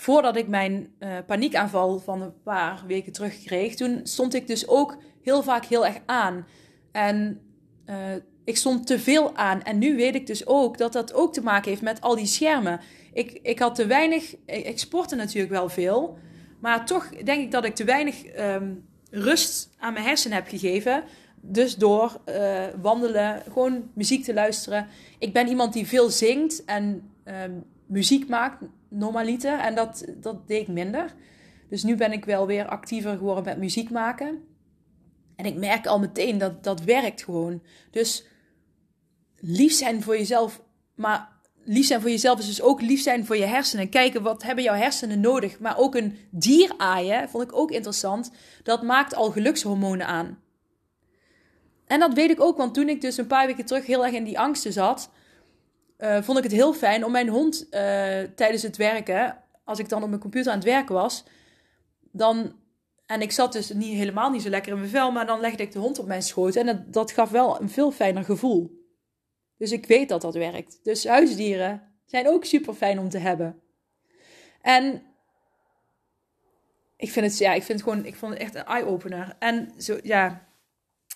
[0.00, 4.68] voordat ik mijn uh, paniekaanval van een paar weken terug kreeg, toen stond ik dus
[4.68, 6.46] ook heel vaak heel erg aan.
[6.92, 7.40] En
[7.86, 7.96] uh,
[8.44, 9.62] ik stond te veel aan.
[9.62, 12.26] En nu weet ik dus ook dat dat ook te maken heeft met al die
[12.26, 12.80] schermen.
[13.12, 14.36] Ik, ik had te weinig.
[14.44, 16.18] Ik sportte natuurlijk wel veel.
[16.60, 18.74] Maar toch denk ik dat ik te weinig ehm,
[19.10, 21.04] rust aan mijn hersenen heb gegeven.
[21.40, 24.86] Dus door uh, wandelen, gewoon muziek te luisteren.
[25.18, 27.52] Ik ben iemand die veel zingt en ehm,
[27.86, 29.58] muziek maakt, normaliter.
[29.58, 31.14] En dat, dat deed ik minder.
[31.68, 34.42] Dus nu ben ik wel weer actiever geworden met muziek maken.
[35.36, 37.62] En ik merk al meteen dat dat werkt gewoon.
[37.90, 38.26] Dus
[39.36, 40.62] lief zijn voor jezelf.
[40.94, 43.88] Maar lief zijn voor jezelf is dus ook lief zijn voor je hersenen.
[43.88, 45.58] Kijken wat hebben jouw hersenen nodig.
[45.58, 48.30] Maar ook een dier aaien, vond ik ook interessant.
[48.62, 50.38] Dat maakt al gelukshormonen aan.
[51.86, 54.14] En dat weet ik ook, want toen ik dus een paar weken terug heel erg
[54.14, 55.10] in die angsten zat,
[55.98, 57.70] uh, vond ik het heel fijn om mijn hond uh,
[58.34, 61.24] tijdens het werken, als ik dan op mijn computer aan het werken was,
[62.00, 62.56] dan,
[63.06, 65.62] en ik zat dus niet, helemaal niet zo lekker in mijn vel, maar dan legde
[65.62, 68.86] ik de hond op mijn schoot en dat, dat gaf wel een veel fijner gevoel.
[69.56, 70.80] Dus ik weet dat dat werkt.
[70.82, 73.62] Dus huisdieren zijn ook super fijn om te hebben.
[74.62, 75.02] En
[76.96, 79.36] ik vind het, ja, ik vind gewoon, ik vond het echt een eye-opener.
[79.38, 80.47] En zo, ja,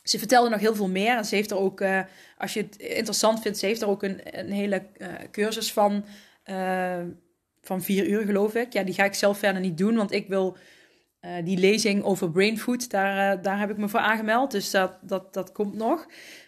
[0.03, 1.17] ze vertelde nog heel veel meer.
[1.17, 2.01] En ze heeft er ook, uh,
[2.39, 6.05] als je het interessant vindt, ze heeft er ook een, een hele uh, cursus van,
[6.47, 7.03] uh,
[7.61, 8.73] van vier uur, geloof ik.
[8.73, 10.57] Ja, die ga ik zelf verder niet doen, want ik wil
[11.45, 14.51] die lezing over brain food, daar, daar heb ik me voor aangemeld.
[14.51, 16.07] Dus dat, dat, dat komt nog.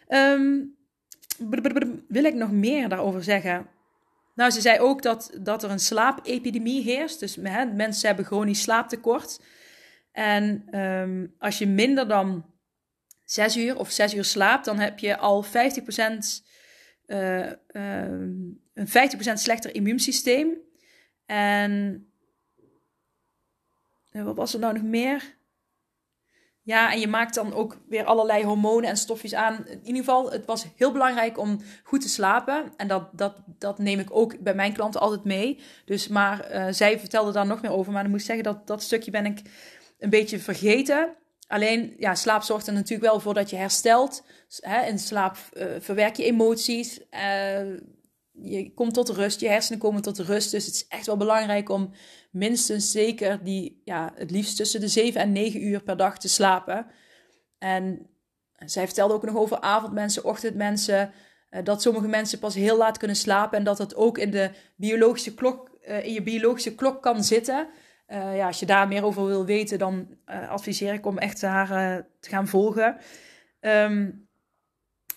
[0.08, 0.76] Um,
[2.08, 3.66] wil ik nog meer daarover zeggen?
[4.34, 7.20] Nou, ze zei ook dat, dat er een slaapepidemie heerst.
[7.20, 9.40] Dus hè, mensen hebben chronisch slaaptekort.
[10.12, 12.44] En um, als je minder dan
[13.34, 15.48] zes uur of zes uur slaapt, dan heb je al 50%,
[17.06, 17.52] uh, uh,
[18.74, 18.90] een 50%
[19.32, 20.48] slechter immuunsysteem.
[21.26, 22.06] En
[24.10, 25.36] wat was er nou nog meer?
[26.62, 29.66] Ja, en je maakt dan ook weer allerlei hormonen en stofjes aan.
[29.66, 32.72] In ieder geval, het was heel belangrijk om goed te slapen.
[32.76, 35.60] En dat, dat, dat neem ik ook bij mijn klanten altijd mee.
[35.84, 37.92] Dus, maar zij vertelde daar nog meer over.
[37.92, 39.40] Maar dan moet ik zeggen, dat, dat stukje ben ik
[39.98, 41.16] een beetje vergeten.
[41.46, 44.24] Alleen, ja, slaap zorgt er natuurlijk wel voor dat je herstelt.
[44.60, 47.00] Hè, in slaap uh, verwerk je emoties.
[47.10, 47.78] Uh,
[48.32, 50.50] je komt tot rust, je hersenen komen tot rust.
[50.50, 51.90] Dus het is echt wel belangrijk om
[52.30, 56.28] minstens zeker die, ja, het liefst tussen de 7 en 9 uur per dag te
[56.28, 56.86] slapen.
[57.58, 58.06] En
[58.56, 61.12] zij vertelde ook nog over avondmensen, ochtendmensen.
[61.50, 64.50] Uh, dat sommige mensen pas heel laat kunnen slapen en dat dat ook in de
[64.76, 65.70] biologische klok,
[66.02, 67.68] in je biologische klok kan zitten.
[68.08, 70.08] Uh, ja, als je daar meer over wil weten, dan
[70.48, 72.96] adviseer ik om echt haar te gaan volgen.
[73.60, 74.24] Um,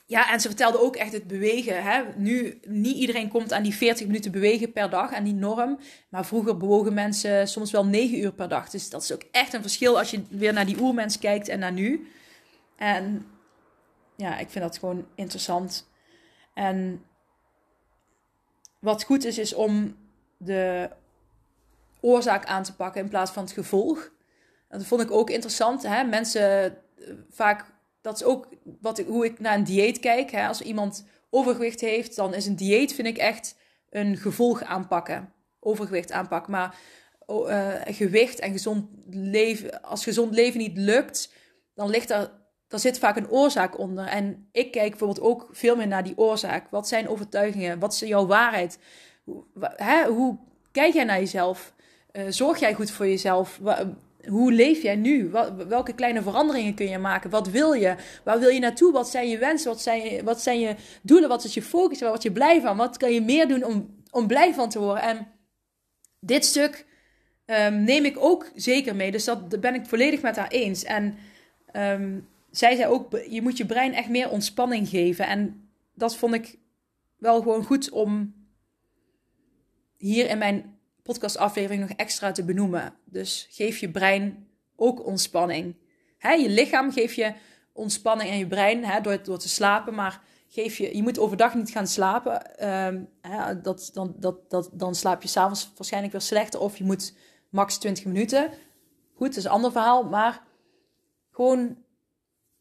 [0.08, 1.84] ja, en ze vertelde ook echt het bewegen.
[1.84, 2.04] Hè?
[2.15, 5.80] Nu, niet iedereen komt aan die 40 minuten bewegen per dag, aan die norm.
[6.10, 8.69] Maar vroeger bewogen mensen soms wel 9 uur per dag.
[8.69, 11.60] Dus dat is ook echt een verschil als je weer naar die oermens kijkt en
[11.60, 12.08] naar nu.
[12.76, 13.26] En
[14.15, 15.89] ja, ik vind dat gewoon interessant.
[16.54, 17.04] En
[18.80, 19.95] wat goed is, is om
[20.38, 20.89] de
[22.07, 24.11] oorzaak aan te pakken in plaats van het gevolg.
[24.69, 25.83] Dat vond ik ook interessant.
[25.83, 26.03] Hè?
[26.03, 27.65] Mensen eh, vaak
[28.07, 28.47] dat is ook
[28.81, 30.31] wat, hoe ik naar een dieet kijk.
[30.31, 30.47] Hè.
[30.47, 33.55] Als iemand overgewicht heeft, dan is een dieet, vind ik echt
[33.89, 35.33] een gevolg aanpakken.
[35.59, 36.51] Overgewicht aanpakken.
[36.51, 36.75] Maar
[37.27, 41.33] uh, gewicht en gezond leven, als gezond leven niet lukt,
[41.73, 42.31] dan ligt er,
[42.67, 44.05] daar zit vaak een oorzaak onder.
[44.05, 46.69] En ik kijk bijvoorbeeld ook veel meer naar die oorzaak.
[46.69, 47.79] Wat zijn overtuigingen?
[47.79, 48.79] Wat is jouw waarheid?
[49.23, 49.43] Hoe,
[49.75, 50.37] hè, hoe
[50.71, 51.73] kijk jij naar jezelf?
[52.17, 53.60] Uh, zorg jij goed voor jezelf?
[54.27, 55.30] hoe leef jij nu?
[55.67, 57.30] welke kleine veranderingen kun je maken?
[57.30, 57.95] Wat wil je?
[58.23, 58.91] Waar wil je naartoe?
[58.91, 59.69] Wat zijn je wensen?
[59.69, 61.30] Wat zijn wat zijn je doelen?
[61.30, 61.99] Wat is je focus?
[61.99, 62.77] Wat word je blij van?
[62.77, 65.03] Wat kan je meer doen om, om blij van te worden?
[65.03, 65.27] En
[66.19, 66.86] dit stuk
[67.45, 69.12] um, neem ik ook zeker mee.
[69.12, 70.84] Dus dat ben ik volledig met haar eens.
[70.84, 71.17] En
[71.73, 75.27] um, zij zei ook, je moet je brein echt meer ontspanning geven.
[75.27, 76.58] En dat vond ik
[77.17, 78.34] wel gewoon goed om
[79.97, 80.76] hier in mijn
[81.07, 82.93] podcastaflevering nog extra te benoemen.
[83.05, 85.75] Dus geef je brein ook ontspanning.
[86.19, 87.33] Je lichaam geeft je
[87.73, 91.71] ontspanning en je brein door, door te slapen, maar geef je, je moet overdag niet
[91.71, 92.41] gaan slapen.
[93.21, 97.13] Hè, dat, dan, dat, dat, dan slaap je s'avonds waarschijnlijk weer slechter of je moet
[97.49, 98.49] max 20 minuten.
[99.13, 100.43] Goed, dat is een ander verhaal, maar
[101.31, 101.77] gewoon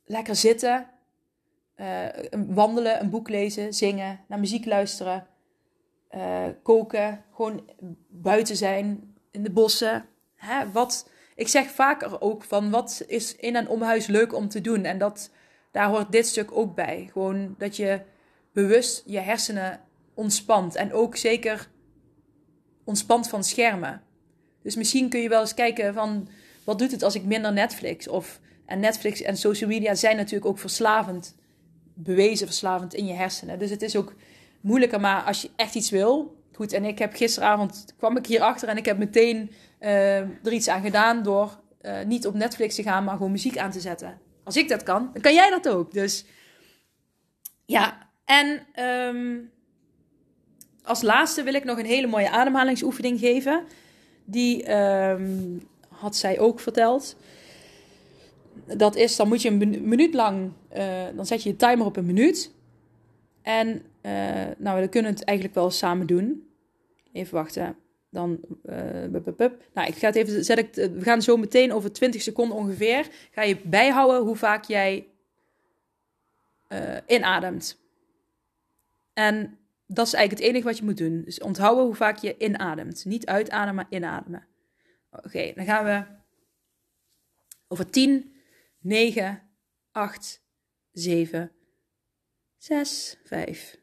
[0.04, 0.90] lekker zitten,
[1.76, 2.06] uh,
[2.46, 5.26] wandelen, een boek lezen, zingen, naar muziek luisteren.
[6.14, 7.71] Uh, koken, gewoon
[8.09, 10.07] buiten zijn, in de bossen.
[10.35, 14.49] Hè, wat, ik zeg vaker ook van wat is in en om huis leuk om
[14.49, 14.85] te doen.
[14.85, 15.31] En dat,
[15.73, 17.09] daar hoort dit stuk ook bij.
[17.12, 18.01] Gewoon dat je
[18.53, 19.81] bewust je hersenen
[20.14, 20.75] ontspant.
[20.75, 21.69] En ook zeker
[22.85, 24.03] ontspant van schermen.
[24.62, 26.29] Dus misschien kun je wel eens kijken van
[26.64, 30.47] wat doet het als ik minder Netflix of en Netflix en social media zijn natuurlijk
[30.47, 31.37] ook verslavend,
[31.95, 33.59] bewezen verslavend in je hersenen.
[33.59, 34.14] Dus het is ook
[34.66, 35.00] moeilijker.
[35.00, 36.35] Maar als je echt iets wil.
[36.52, 39.50] Goed, en ik heb gisteravond kwam ik hierachter en ik heb meteen
[39.81, 43.59] uh, er iets aan gedaan door uh, niet op Netflix te gaan, maar gewoon muziek
[43.59, 44.18] aan te zetten.
[44.44, 45.92] Als ik dat kan, dan kan jij dat ook.
[45.92, 46.24] Dus
[47.64, 49.50] ja, en um,
[50.83, 53.64] als laatste wil ik nog een hele mooie ademhalingsoefening geven.
[54.24, 57.16] Die um, had zij ook verteld.
[58.76, 61.96] Dat is, dan moet je een minuut lang, uh, dan zet je je timer op
[61.96, 62.55] een minuut.
[63.46, 66.50] En uh, nou, we kunnen het eigenlijk wel samen doen.
[67.12, 67.76] Even wachten.
[68.11, 71.72] Dan, uh, bup, bup, nou, ik ga het even, zet ik, we gaan zo meteen
[71.72, 75.06] over 20 seconden ongeveer, ga je bijhouden hoe vaak jij
[77.06, 77.80] inademt.
[79.12, 81.22] En dat is eigenlijk het enige wat je moet doen.
[81.24, 83.04] Dus onthouden hoe vaak je inademt.
[83.04, 84.46] Niet uitademen, maar inademen.
[85.11, 86.04] Oké, dan gaan we
[87.68, 88.35] over 10,
[88.80, 89.42] 9,
[89.90, 90.42] 8,
[90.92, 91.56] 7,
[92.66, 93.79] 6, 5.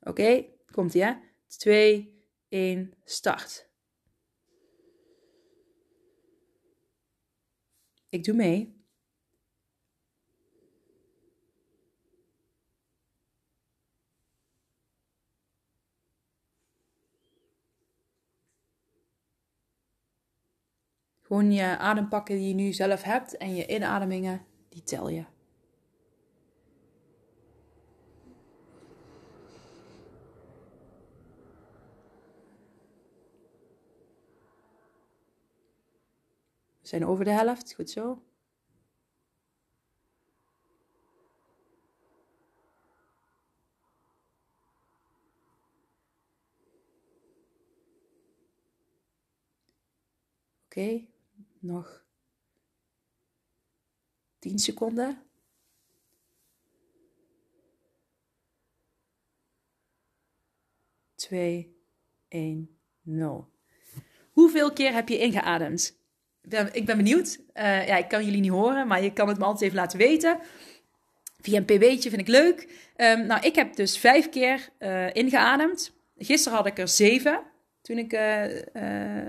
[0.00, 1.14] Oké, komt ie hè?
[1.46, 3.68] 2, 1, start.
[8.08, 8.84] Ik doe mee.
[21.20, 25.39] Gewoon je adempakken die je nu zelf hebt en je inademingen, die tel je.
[36.90, 37.74] Zijn over de helft.
[37.74, 38.10] Goed zo.
[50.64, 51.08] Oké, okay,
[51.58, 52.04] nog
[54.38, 55.22] 10 seconden.
[61.14, 61.76] Twee,
[62.28, 63.48] één, nul.
[64.30, 65.99] Hoeveel keer heb je ingeademd?
[66.72, 67.38] Ik ben benieuwd.
[67.54, 69.98] Uh, ja, ik kan jullie niet horen, maar je kan het me altijd even laten
[69.98, 70.38] weten.
[71.40, 72.68] Via een pb'tje vind ik leuk.
[72.96, 75.92] Ehm, nou, ik heb dus vijf keer uh, ingeademd.
[76.18, 77.40] Gisteren had ik er zeven
[77.82, 78.44] toen ik uh,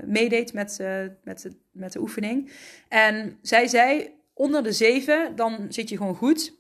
[0.06, 0.78] meedeed met,
[1.24, 2.52] met, de, met de oefening.
[2.88, 6.54] En zij zei, onder de zeven, dan zit je gewoon goed.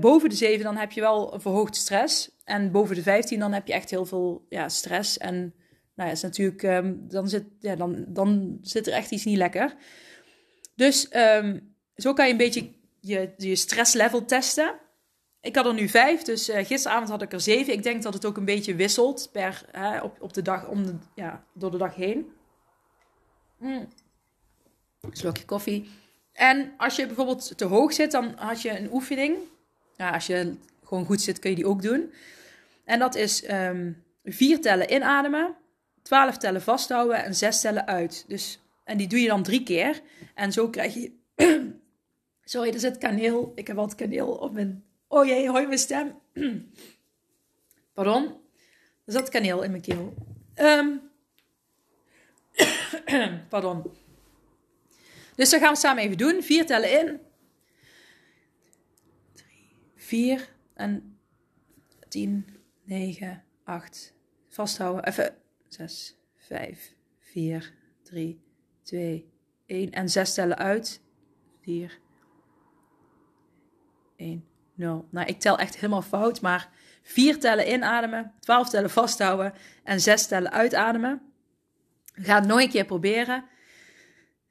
[0.00, 2.30] boven de zeven, dan heb je wel verhoogd stress.
[2.44, 5.18] En boven de 15, dan heb je echt heel veel ja, stress.
[5.18, 5.54] En
[6.00, 9.74] nou is natuurlijk, um, dan, zit, ja, dan, dan zit er echt iets niet lekker.
[10.74, 14.74] Dus um, zo kan je een beetje je, je stresslevel testen.
[15.40, 17.72] Ik had er nu vijf, dus uh, gisteravond had ik er zeven.
[17.72, 20.86] Ik denk dat het ook een beetje wisselt per, uh, op, op de dag, om
[20.86, 22.32] de, ja, door de dag heen.
[23.58, 23.88] Mm.
[25.10, 25.88] Slokje koffie.
[26.32, 29.36] En als je bijvoorbeeld te hoog zit, dan had je een oefening.
[29.96, 32.12] Ja, als je gewoon goed zit, kun je die ook doen.
[32.84, 35.56] En dat is um, vier tellen inademen,
[36.10, 38.24] twaalf tellen vasthouden en zes tellen uit.
[38.28, 40.00] Dus, en die doe je dan drie keer.
[40.34, 41.12] En zo krijg je...
[42.44, 43.52] Sorry, er zit kaneel.
[43.54, 44.84] Ik heb wat kaneel op mijn...
[45.08, 46.18] Oh jee, je mijn stem?
[47.94, 48.24] Pardon?
[49.04, 50.14] Er zat kaneel in mijn keel.
[50.56, 51.10] Um...
[53.48, 53.82] Pardon.
[55.34, 56.42] Dus dat gaan we samen even doen.
[56.42, 57.20] Vier tellen in.
[59.32, 61.18] Drie, vier en
[62.08, 62.46] tien,
[62.82, 64.14] 9, 8.
[64.48, 65.04] Vasthouden.
[65.04, 65.38] Even
[65.70, 68.40] 6, 5, 4, 3,
[68.82, 69.32] 2,
[69.66, 69.90] 1.
[69.92, 71.02] En 6 tellen uit.
[71.60, 71.98] 4,
[74.16, 75.08] 1, 0.
[75.10, 76.70] Nou, ik tel echt helemaal fout, maar
[77.02, 79.52] 4 tellen inademen, 12 tellen vasthouden
[79.84, 81.22] en 6 tellen uitademen.
[82.12, 83.44] Gaan het nog een keer proberen.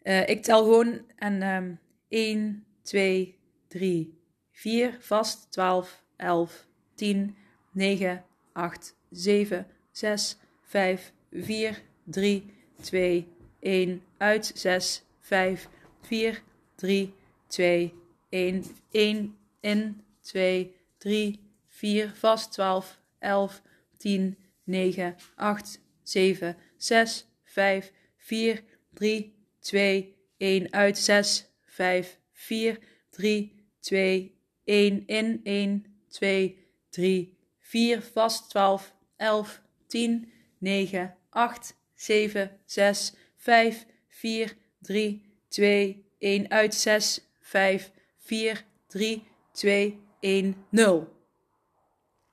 [0.04, 4.20] Uh, ik tel gewoon en um, 1, 2, 3,
[4.52, 7.38] 4, vast, 12, 11, 10,
[7.72, 10.38] 9, 8, 7, 6,
[10.70, 12.44] 5, 4, 3,
[12.82, 13.28] 2,
[13.60, 14.02] 1.
[14.18, 15.68] Uit 6, 5,
[16.02, 16.44] 4,
[16.76, 17.14] 3,
[17.48, 17.94] 2,
[18.30, 18.66] 1.
[18.92, 22.14] 1 in 2, 3, 4.
[22.16, 23.62] Vast 12, 11,
[23.98, 30.72] 10, 9, 8, 7, 6, 5, 4, 3, 2, 1.
[30.72, 32.80] Uit 6, 5, 4,
[33.10, 35.04] 3, 2, 1.
[35.08, 36.58] In 1, 2,
[36.90, 46.50] 3, 4, vast 12, 11, 10, 9, 8, 7, 6, 5, 4, 3, 2, 1
[46.50, 51.08] uit 6, 5, 4, 3, 2, 1, 0.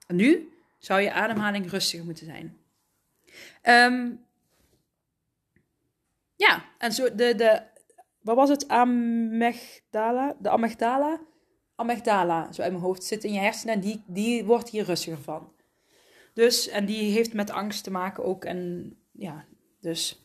[0.07, 2.59] En nu zou je ademhaling rustiger moeten zijn.
[3.62, 4.25] Um,
[6.37, 7.62] ja, en zo de, de,
[8.21, 8.69] wat was het?
[8.69, 10.37] Amygdala?
[10.39, 11.21] De amygdala?
[11.77, 15.23] amygdala, zo uit mijn hoofd, zit in je hersenen en die, die wordt hier rustiger
[15.23, 15.53] van.
[16.37, 18.44] Dus, en die heeft met angst te maken ook.
[18.44, 19.44] En ja,
[19.81, 20.22] dus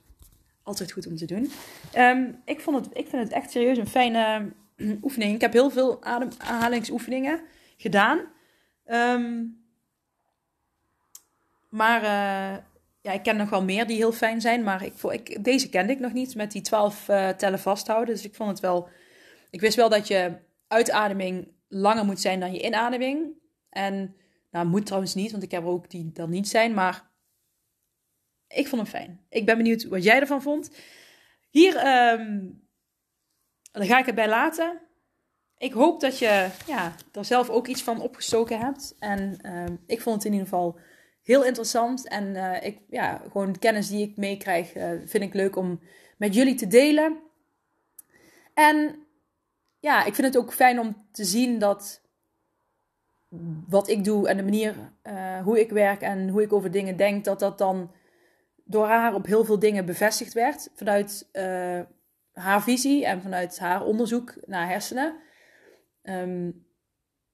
[0.63, 1.51] altijd goed om te doen.
[1.97, 4.51] Um, ik, vond het, ik vind het echt serieus een fijne
[5.01, 5.35] oefening.
[5.35, 7.41] Ik heb heel veel ademhalingsoefeningen
[7.77, 8.19] gedaan.
[8.85, 9.57] Um,
[11.69, 12.57] maar uh,
[13.01, 14.63] ja, ik ken nog wel meer die heel fijn zijn.
[14.63, 18.15] Maar ik, ik, deze kende ik nog niet met die 12 uh, eh, tellen vasthouden.
[18.15, 18.89] Dus ik vond het wel.
[19.49, 20.33] Ik wist wel dat je
[20.67, 23.33] uitademing langer moet zijn dan je inademing.
[23.69, 24.15] En,
[24.51, 26.73] nou, moet trouwens niet, want ik heb er ook die dan niet zijn.
[26.73, 27.09] Maar
[28.47, 29.25] ik vond hem fijn.
[29.29, 30.71] Ik ben benieuwd wat jij ervan vond.
[31.49, 31.75] Hier,
[32.13, 32.61] um,
[33.71, 34.81] dan ga ik het bij laten.
[35.57, 38.95] Ik hoop dat je ja, er zelf ook iets van opgestoken hebt.
[38.99, 40.79] En um, ik vond het in ieder geval
[41.21, 42.07] heel interessant.
[42.07, 45.81] En uh, ik, ja, gewoon kennis die ik meekrijg, uh, vind ik leuk om
[46.17, 47.19] met jullie te delen.
[48.53, 49.05] En
[49.79, 52.00] ja, ik vind het ook fijn om te zien dat
[53.67, 56.97] wat ik doe en de manier uh, hoe ik werk en hoe ik over dingen
[56.97, 57.91] denk, dat dat dan
[58.63, 60.69] door haar op heel veel dingen bevestigd werd.
[60.75, 61.79] Vanuit uh,
[62.31, 65.15] haar visie en vanuit haar onderzoek naar hersenen.
[66.03, 66.65] Um,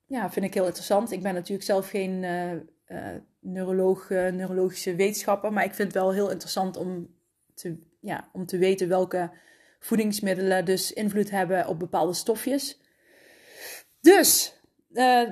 [0.06, 1.12] ja, vind ik heel interessant.
[1.12, 6.14] Ik ben natuurlijk zelf geen uh, uh, neuroloog, neurologische wetenschapper, maar ik vind het wel
[6.14, 7.16] heel interessant om
[7.54, 9.32] te, ja, om te weten welke
[9.80, 12.82] voedingsmiddelen dus invloed hebben op bepaalde stofjes.
[14.00, 14.57] Dus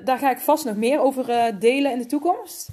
[0.04, 2.69] daar ga ik vast nog meer over uh, delen in de toekomst.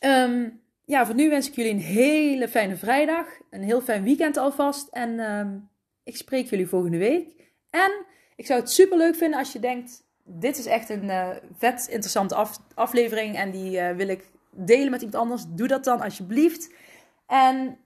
[0.00, 3.26] Um, ja, voor nu wens ik jullie een hele fijne vrijdag.
[3.50, 4.88] Een heel fijn weekend alvast.
[4.88, 5.68] En um,
[6.04, 7.28] ik spreek jullie volgende week.
[7.70, 8.04] En
[8.36, 11.86] ik zou het super leuk vinden als je denkt: dit is echt een uh, vet
[11.90, 13.36] interessante af aflevering.
[13.36, 15.44] En die wil ik delen met iemand anders.
[15.48, 16.72] Doe dat dan alsjeblieft.
[17.26, 17.78] En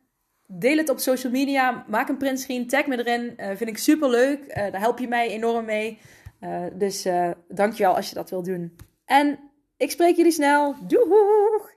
[0.51, 1.85] Deel het op social media.
[1.89, 2.66] Maak een printscreen.
[2.66, 3.35] Tag me erin.
[3.57, 4.55] Vind ik super leuk.
[4.55, 5.99] Daar help je mij enorm mee.
[6.41, 7.09] Uh, dus
[7.49, 8.76] dankjewel als je dat wil doen.
[9.05, 9.39] En
[9.76, 10.74] ik spreek jullie snel.
[10.86, 11.76] Doeg!